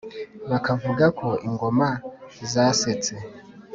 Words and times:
bakavuga 0.51 1.05
ko 1.19 1.29
Ingoma 1.47 1.89
Zasetse 2.51 3.13